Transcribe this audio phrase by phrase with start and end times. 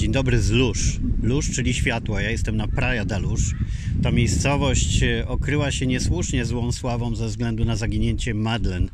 [0.00, 1.00] Dzień dobry z Lóż.
[1.22, 2.22] Lóż, czyli światła.
[2.22, 3.54] Ja jestem na Praia da Lóż.
[4.02, 8.88] Ta miejscowość e, okryła się niesłusznie złą sławą ze względu na zaginięcie Madeleine.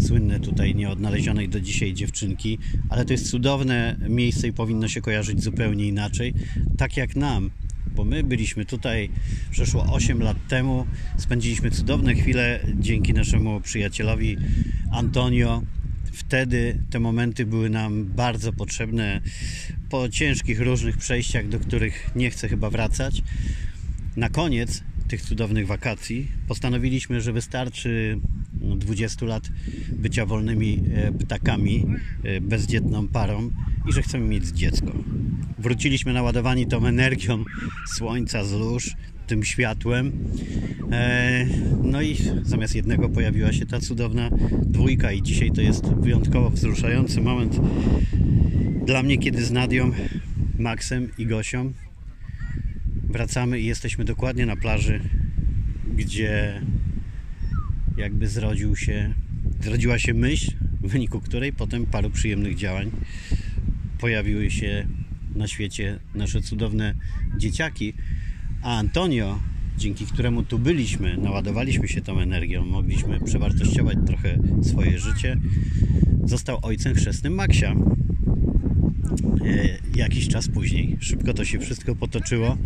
[0.00, 2.58] Słynne tutaj nieodnalezionej do dzisiaj dziewczynki,
[2.88, 6.34] ale to jest cudowne miejsce i powinno się kojarzyć zupełnie inaczej.
[6.78, 7.50] Tak jak nam,
[7.94, 9.10] bo my byliśmy tutaj
[9.50, 10.86] przeszło 8 lat temu.
[11.16, 14.36] Spędziliśmy cudowne chwile dzięki naszemu przyjacielowi
[14.92, 15.62] Antonio.
[16.14, 19.20] Wtedy te momenty były nam bardzo potrzebne
[19.90, 23.22] po ciężkich różnych przejściach, do których nie chcę chyba wracać.
[24.16, 28.20] Na koniec tych cudownych wakacji postanowiliśmy, że wystarczy
[28.52, 29.48] 20 lat
[29.92, 31.86] bycia wolnymi e, ptakami,
[32.24, 33.50] e, bezdzietną parą
[33.88, 34.92] i że chcemy mieć dziecko.
[35.58, 37.44] Wróciliśmy naładowani tą energią
[37.96, 38.96] słońca z lóż,
[39.26, 40.12] tym światłem.
[40.92, 41.46] E,
[41.82, 44.30] no i zamiast jednego pojawiła się ta cudowna
[44.62, 47.60] dwójka i dzisiaj to jest wyjątkowo wzruszający moment
[48.86, 49.90] dla mnie, kiedy z Nadią,
[50.58, 51.72] Maxem i Gosią
[53.14, 55.00] wracamy i jesteśmy dokładnie na plaży,
[55.96, 56.62] gdzie
[57.96, 59.14] jakby zrodził się,
[59.60, 62.90] zrodziła się myśl, w wyniku której potem paru przyjemnych działań
[63.98, 64.86] pojawiły się
[65.34, 66.94] na świecie nasze cudowne
[67.36, 67.94] dzieciaki,
[68.64, 69.40] a Antonio,
[69.78, 75.36] dzięki któremu tu byliśmy, naładowaliśmy się tą energią, mogliśmy przewartościować trochę swoje życie,
[76.24, 77.74] został ojcem chrzestnym Maksia.
[79.44, 80.96] E, jakiś czas później.
[81.00, 82.58] Szybko to się wszystko potoczyło.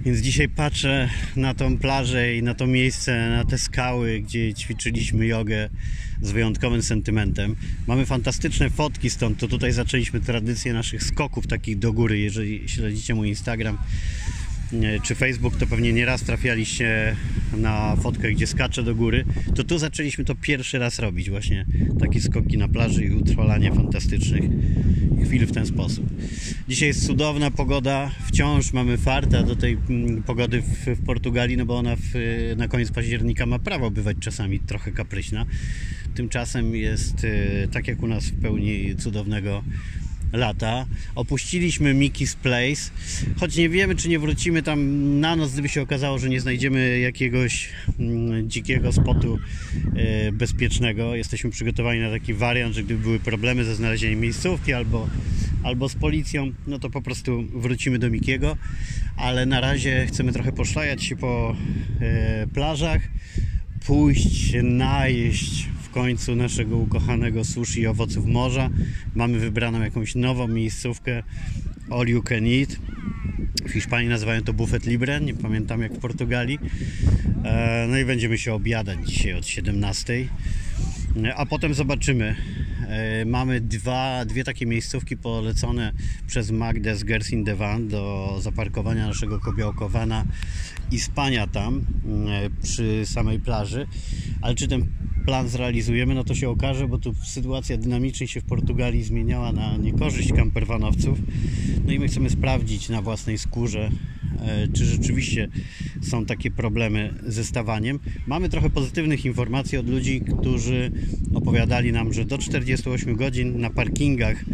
[0.00, 5.26] Więc dzisiaj patrzę na tą plażę i na to miejsce, na te skały, gdzie ćwiczyliśmy
[5.26, 5.68] jogę
[6.22, 7.56] z wyjątkowym sentymentem.
[7.86, 12.18] Mamy fantastyczne fotki stąd, to tutaj zaczęliśmy tradycję naszych skoków takich do góry.
[12.18, 13.78] Jeżeli śledzicie mój Instagram
[15.02, 17.16] czy Facebook, to pewnie nieraz trafialiście
[17.56, 19.24] na fotkę, gdzie skaczę do góry.
[19.54, 21.66] To tu zaczęliśmy to pierwszy raz robić, właśnie
[22.00, 24.44] takie skoki na plaży i utrwalanie fantastycznych
[25.24, 26.06] chwil w ten sposób.
[26.68, 31.66] Dzisiaj jest cudowna pogoda, wciąż mamy farta do tej mm, pogody w, w Portugalii, no
[31.66, 32.12] bo ona w,
[32.56, 35.46] na koniec października ma prawo bywać czasami trochę kapryśna.
[36.14, 39.62] Tymczasem jest e, tak jak u nas w pełni cudownego
[40.34, 40.86] lata.
[41.14, 42.90] Opuściliśmy Mickey's Place,
[43.36, 46.98] choć nie wiemy, czy nie wrócimy tam na noc, gdyby się okazało, że nie znajdziemy
[46.98, 47.68] jakiegoś
[47.98, 49.38] mm, dzikiego spotu
[49.96, 51.14] e, bezpiecznego.
[51.14, 55.08] Jesteśmy przygotowani na taki wariant, że gdyby były problemy ze znalezieniem miejscówki albo,
[55.62, 58.56] albo z policją, no to po prostu wrócimy do Mikiego,
[59.16, 61.56] ale na razie chcemy trochę poszlajać się po
[62.00, 63.02] e, plażach,
[63.86, 68.70] pójść, najeść końcu naszego ukochanego sushi i owoców morza.
[69.14, 71.22] Mamy wybraną jakąś nową miejscówkę
[71.90, 72.76] All You Can Eat.
[73.68, 76.58] W Hiszpanii nazywają to Buffet Libre, nie pamiętam jak w Portugalii.
[77.44, 80.28] E, no i będziemy się obiadać dzisiaj od 17.
[81.24, 82.36] E, a potem zobaczymy.
[82.88, 85.92] E, mamy dwa, dwie takie miejscówki polecone
[86.26, 90.24] przez Magdę z Gersin Devan do zaparkowania naszego kobiołkowana
[90.90, 91.84] i spania tam
[92.62, 93.86] przy samej plaży.
[94.42, 94.86] Ale czy ten
[95.24, 99.76] plan zrealizujemy, no to się okaże, bo tu sytuacja dynamicznie się w Portugalii zmieniała na
[99.76, 101.18] niekorzyść kamperwanowców.
[101.86, 103.90] No i my chcemy sprawdzić na własnej skórze,
[104.40, 105.48] e, czy rzeczywiście
[106.02, 107.98] są takie problemy ze stawaniem.
[108.26, 110.90] Mamy trochę pozytywnych informacji od ludzi, którzy
[111.34, 114.44] opowiadali nam, że do 48 godzin na parkingach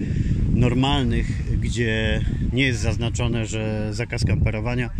[0.55, 2.21] normalnych, gdzie
[2.53, 4.91] nie jest zaznaczone, że zakaz kamperowania,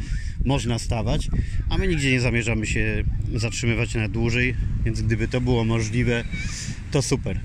[0.45, 1.29] można stawać,
[1.69, 6.25] a my nigdzie nie zamierzamy się zatrzymywać na dłużej, więc gdyby to było możliwe,
[6.91, 7.41] to super.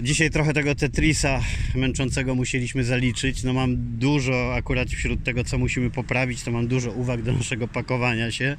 [0.00, 1.40] Dzisiaj trochę tego Tetrisa
[1.74, 3.42] męczącego musieliśmy zaliczyć.
[3.42, 7.68] No mam dużo akurat wśród tego, co musimy poprawić, to mam dużo uwag do naszego
[7.68, 8.56] pakowania się.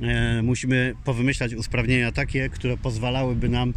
[0.00, 3.72] E, musimy powymyślać usprawnienia takie, które pozwalałyby nam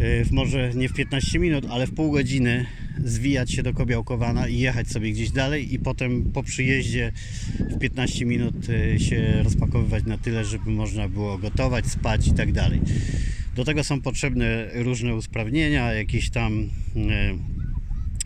[0.00, 2.66] e, w może nie w 15 minut, ale w pół godziny
[3.04, 7.12] zwijać się do Kobiałkowana i jechać sobie gdzieś dalej i potem po przyjeździe
[7.58, 12.52] w 15 minut e, się rozpakowywać na tyle, żeby można było gotować, spać i tak
[12.52, 12.80] dalej.
[13.56, 16.68] Do tego są potrzebne różne usprawnienia, jakieś tam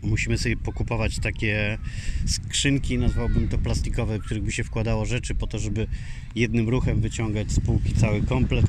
[0.05, 1.77] musimy sobie pokupować takie
[2.25, 5.87] skrzynki, nazwałbym to plastikowe, w których by się wkładało rzeczy po to, żeby
[6.35, 8.65] jednym ruchem wyciągać z półki cały komplet.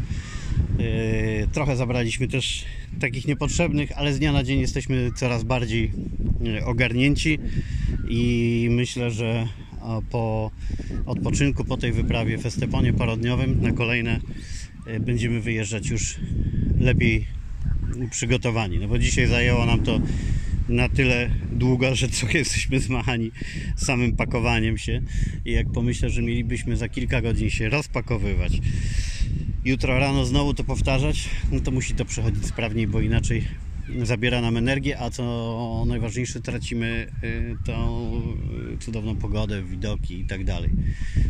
[0.78, 2.64] Yy, trochę zabraliśmy też
[3.00, 5.92] takich niepotrzebnych, ale z dnia na dzień jesteśmy coraz bardziej
[6.40, 7.38] yy, ogarnięci
[8.08, 9.48] i myślę, że
[10.10, 10.50] po
[11.06, 14.20] odpoczynku, po tej wyprawie w Esteponie parodniowym na kolejne
[14.86, 16.16] yy, będziemy wyjeżdżać już
[16.80, 17.26] lepiej
[18.10, 18.78] przygotowani.
[18.78, 20.00] No bo dzisiaj zajęło nam to
[20.68, 23.30] na tyle długa, że trochę jesteśmy zmachani
[23.76, 25.02] samym pakowaniem się
[25.44, 28.60] i jak pomyślę, że mielibyśmy za kilka godzin się rozpakowywać
[29.66, 33.44] jutro rano znowu to powtarzać, no to musi to przechodzić sprawniej, bo inaczej
[34.02, 38.12] zabiera nam energię, a co najważniejsze tracimy y, tą
[38.74, 40.70] y, cudowną pogodę, widoki i tak dalej.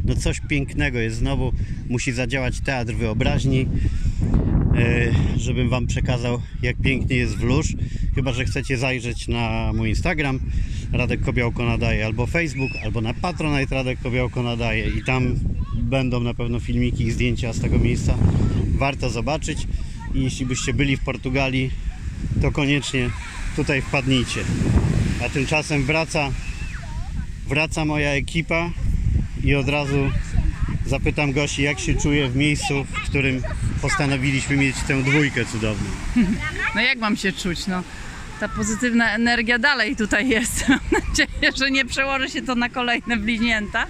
[0.05, 1.53] No coś pięknego jest znowu,
[1.89, 3.67] musi zadziałać teatr wyobraźni,
[5.37, 7.67] żebym wam przekazał jak pięknie jest w Lóż.
[8.15, 10.41] Chyba, że chcecie zajrzeć na mój Instagram
[10.93, 15.35] Radek Kobiałko nadaje, albo Facebook, albo na Patronite Radek Kobiałko nadaje i tam
[15.75, 18.19] będą na pewno filmiki i zdjęcia z tego miejsca.
[18.79, 19.67] Warto zobaczyć
[20.15, 21.71] i jeśli byście byli w Portugalii,
[22.43, 23.11] to koniecznie
[23.57, 24.41] tutaj wpadnijcie.
[25.25, 26.33] A tymczasem wraca,
[27.49, 28.71] wraca moja ekipa
[29.45, 30.11] i od razu
[30.87, 33.43] zapytam Gosi, jak się czuje w miejscu, w którym
[33.83, 35.91] postanowiliśmy mieć tę dwójkę cudowną.
[36.75, 37.67] No jak mam się czuć?
[37.67, 37.83] No,
[38.41, 40.65] ta pozytywna energia dalej tutaj jest.
[40.69, 43.87] Mam nadzieję, że nie przełoży się to na kolejne bliźnięta.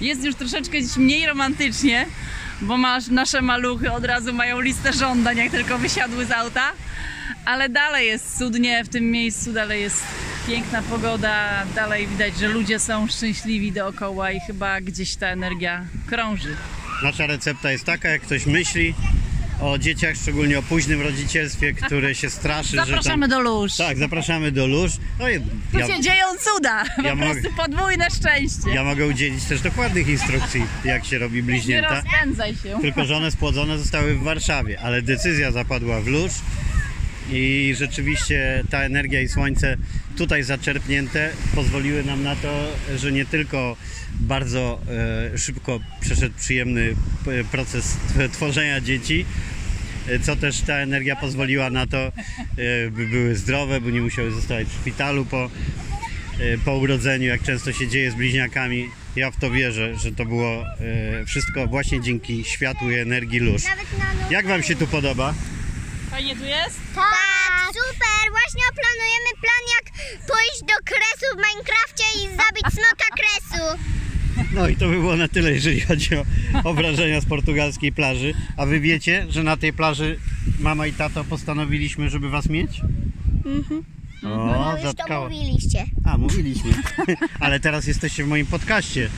[0.00, 2.06] Jest już troszeczkę dziś mniej romantycznie,
[2.60, 6.72] bo masz, nasze maluchy od razu mają listę żądań, jak tylko wysiadły z auta.
[7.44, 10.04] Ale dalej jest cudnie w tym miejscu, dalej jest
[10.46, 16.56] piękna pogoda, dalej widać, że ludzie są szczęśliwi dookoła i chyba gdzieś ta energia krąży.
[17.02, 18.94] Nasza recepta jest taka, jak ktoś myśli
[19.60, 22.86] o dzieciach, szczególnie o późnym rodzicielstwie, które się straszy, że tam...
[22.86, 23.76] Zapraszamy do lóż.
[23.76, 24.92] Tak, zapraszamy do lóż.
[25.18, 25.40] No i
[25.72, 28.70] Tu ja, się dzieją cuda, po Ja mogę- prostu podwójne szczęście.
[28.74, 31.94] ja mogę udzielić też dokładnych instrukcji, jak się robi Nie bliźnięta.
[32.02, 32.78] rozpędzaj się.
[32.80, 36.32] Tylko, że one spłodzone zostały w Warszawie, ale decyzja zapadła w Lóż
[37.30, 39.76] i rzeczywiście ta energia i słońce
[40.16, 42.66] tutaj zaczerpnięte pozwoliły nam na to,
[42.96, 43.76] że nie tylko
[44.20, 44.80] bardzo
[45.32, 46.94] e, szybko przeszedł przyjemny
[47.26, 47.96] e, proces
[48.32, 49.26] tworzenia dzieci,
[50.08, 52.12] e, co też ta energia pozwoliła na to,
[52.90, 55.50] by były zdrowe, by nie musiały zostawać w szpitalu po,
[56.64, 58.88] po urodzeniu, jak często się dzieje z bliźniakami.
[59.16, 60.64] Ja w to wierzę, że to było
[61.26, 63.62] wszystko właśnie dzięki światłu i energii lóż.
[64.30, 65.34] Jak Wam się tu podoba?
[66.12, 66.80] Fajnie tu jest?
[66.94, 68.30] Tak, super!
[68.30, 69.92] Właśnie planujemy plan jak
[70.28, 73.64] pójść do kresu w Minecrafcie i zabić smoka kresu.
[74.54, 76.24] No i to by było na tyle, jeżeli chodzi o,
[76.64, 78.34] o wrażenia z portugalskiej plaży.
[78.56, 80.18] A Wy wiecie, że na tej plaży
[80.60, 82.80] mama i tato postanowiliśmy, żeby Was mieć?
[84.24, 85.28] O, No już to zatkało.
[85.28, 85.84] mówiliście.
[86.04, 86.70] A, mówiliśmy.
[87.40, 89.10] Ale teraz jesteście w moim podcaście.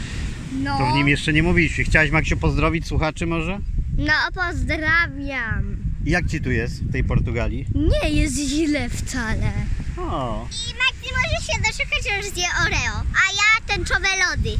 [0.52, 0.79] No.
[0.79, 1.85] To w nim jeszcze nie mówiliśmy.
[1.85, 3.61] Chciałaś, Maksiu, pozdrowić słuchaczy może?
[3.99, 5.76] No pozdrawiam.
[6.06, 7.67] Jak Ci tu jest, w tej Portugalii?
[7.75, 9.53] Nie jest źle wcale.
[9.99, 14.59] O, I Maxi może się doczekać, że już zje Oreo, a ja tęczowe lody.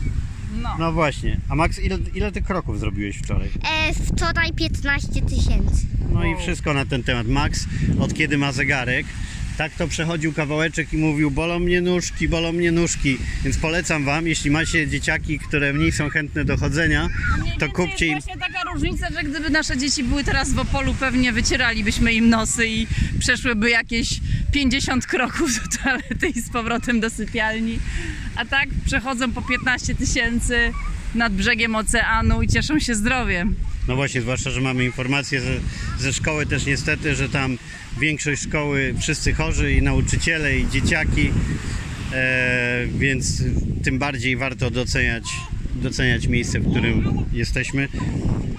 [0.63, 0.77] No.
[0.79, 1.41] no właśnie.
[1.49, 3.49] A Max, ile, ile Ty kroków zrobiłeś wczoraj?
[3.49, 5.87] E, wczoraj 15 tysięcy.
[6.13, 7.27] No i wszystko na ten temat.
[7.27, 7.65] Max,
[8.01, 9.07] od kiedy ma zegarek,
[9.59, 13.19] tak to przechodził kawałeczek i mówił, bolą mnie nóżki, bolą mnie nóżki.
[13.45, 17.09] Więc polecam Wam, jeśli macie dzieciaki, które mniej są chętne do chodzenia,
[17.59, 18.15] to kupcie im...
[18.15, 22.29] Jest właśnie taka różnica, że gdyby nasze dzieci były teraz w Opolu, pewnie wycieralibyśmy im
[22.29, 22.87] nosy i
[23.19, 24.21] przeszłyby jakieś
[24.53, 27.79] 50 kroków do toalety i z powrotem do sypialni.
[28.37, 30.73] A tak przechodzą po 15 tysięcy
[31.15, 33.55] nad brzegiem oceanu i cieszą się zdrowiem.
[33.89, 35.53] No właśnie, zwłaszcza, że mamy informacje ze,
[35.99, 37.59] ze szkoły też niestety, że tam
[38.01, 41.31] większość szkoły, wszyscy chorzy i nauczyciele i dzieciaki,
[42.13, 43.43] e, więc
[43.85, 45.25] tym bardziej warto doceniać,
[45.75, 47.89] doceniać miejsce, w którym jesteśmy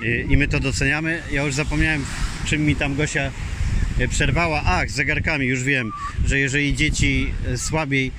[0.05, 1.21] E, i my to doceniamy.
[1.31, 2.05] Ja już zapomniałem,
[2.45, 3.31] czym mi tam Gosia
[4.09, 4.61] przerwała.
[4.65, 5.91] Ach, z zegarkami już wiem,
[6.25, 8.11] że jeżeli dzieci e, słabiej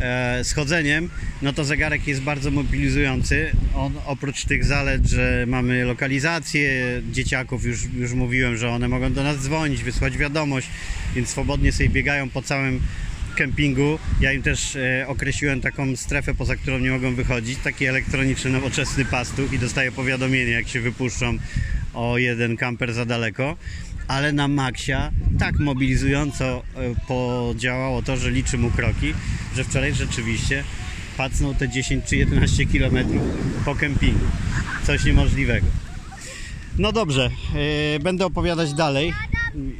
[0.00, 1.10] e, z chodzeniem,
[1.42, 3.52] no to zegarek jest bardzo mobilizujący.
[3.74, 6.70] On oprócz tych zalet, że mamy lokalizację
[7.12, 10.68] dzieciaków, już, już mówiłem, że one mogą do nas dzwonić, wysłać wiadomość,
[11.14, 12.80] więc swobodnie sobie biegają po całym
[13.36, 13.98] kempingu.
[14.20, 19.04] Ja im też e, określiłem taką strefę, poza którą nie mogą wychodzić, taki elektroniczny, nowoczesny
[19.04, 21.38] pastuch i dostaję powiadomienie, jak się wypuszczą
[21.94, 23.56] o jeden kamper za daleko.
[24.10, 26.62] Ale na Maxia tak mobilizująco e,
[27.08, 29.14] podziałało to, że liczy mu kroki,
[29.56, 30.64] że wczoraj rzeczywiście
[31.16, 32.98] pacnął te 10 czy 11 km
[33.64, 34.26] po kempingu.
[34.86, 35.66] Coś niemożliwego.
[36.78, 37.30] No dobrze,
[37.94, 39.12] e, będę opowiadać dalej,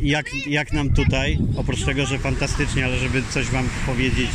[0.00, 4.30] jak, jak nam tutaj, oprócz tego, że fantastycznie, ale żeby coś Wam powiedzieć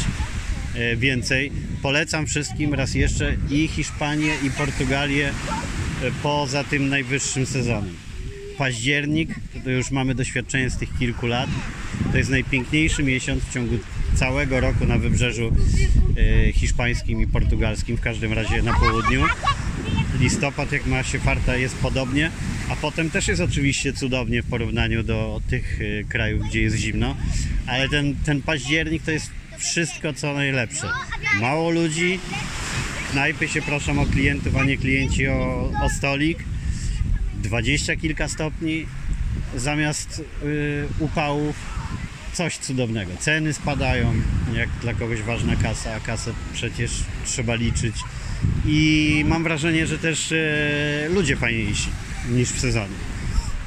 [0.74, 5.32] e, więcej, polecam wszystkim raz jeszcze i Hiszpanię, i Portugalię
[6.24, 8.05] poza tym najwyższym sezonem.
[8.58, 9.30] Październik,
[9.64, 11.50] to już mamy doświadczenie z tych kilku lat,
[12.12, 13.78] to jest najpiękniejszy miesiąc w ciągu
[14.16, 15.52] całego roku na wybrzeżu
[16.18, 19.24] e, hiszpańskim i portugalskim, w każdym razie na południu.
[20.20, 22.32] Listopad, jak ma się farta, jest podobnie,
[22.70, 27.16] a potem też jest oczywiście cudownie w porównaniu do tych y, krajów, gdzie jest zimno,
[27.68, 30.90] ale ten, ten październik to jest wszystko, co najlepsze.
[31.42, 32.20] Mało ludzi,
[33.12, 36.38] knajpy się proszą o klientów, a nie klienci o, o stolik,
[37.46, 38.86] dwadzieścia kilka stopni
[39.56, 41.56] zamiast y, upałów,
[42.34, 43.12] coś cudownego.
[43.20, 44.14] Ceny spadają,
[44.54, 46.92] jak dla kogoś ważna kasa, a kasę przecież
[47.26, 47.96] trzeba liczyć.
[48.66, 51.90] I mam wrażenie, że też e, ludzie fajniejsi
[52.30, 52.96] niż w sezonie.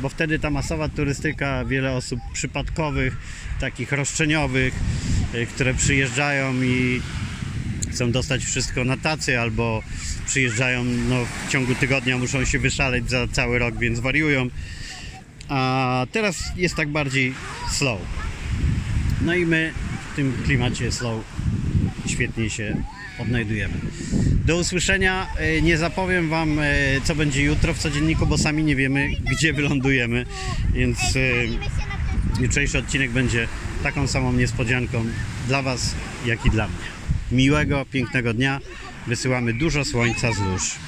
[0.00, 3.16] Bo wtedy ta masowa turystyka, wiele osób przypadkowych,
[3.60, 4.74] takich roszczeniowych,
[5.34, 7.00] e, które przyjeżdżają i
[7.88, 9.82] chcą dostać wszystko na tacy albo
[10.26, 11.16] przyjeżdżają no,
[11.46, 14.48] w ciągu tygodnia, muszą się wyszaleć za cały rok, więc wariują.
[15.48, 17.34] A teraz jest tak bardziej
[17.72, 18.00] slow.
[19.20, 19.72] No i my
[20.12, 21.24] w tym klimacie slow
[22.06, 22.82] świetnie się
[23.18, 23.74] odnajdujemy.
[24.44, 25.26] Do usłyszenia.
[25.36, 26.64] E, Nie zapowiem Wam, e,
[27.04, 30.26] co będzie jutro w codzienniku, bo sami nie wiemy, gdzie wylądujemy,
[30.74, 33.48] więc e, jutrzejszy odcinek będzie
[33.82, 35.04] taką samą niespodzianką
[35.48, 35.94] dla Was,
[36.26, 36.97] jak i dla mnie.
[37.32, 38.60] Miłego, pięknego dnia.
[39.06, 40.78] Wysyłamy dużo słońca z lóż.